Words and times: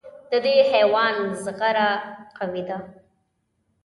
د 0.31 0.33
دې 0.45 0.55
حیوان 0.71 1.15
زغره 1.43 1.89
قوي 2.37 2.63
ده. 2.69 2.77